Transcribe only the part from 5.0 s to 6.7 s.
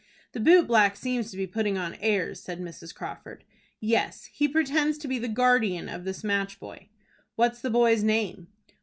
be the guardian of this match